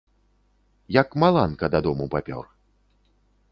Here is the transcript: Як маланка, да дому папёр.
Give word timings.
Як 1.01 1.09
маланка, 1.25 1.65
да 1.77 1.81
дому 1.89 2.05
папёр. 2.17 2.45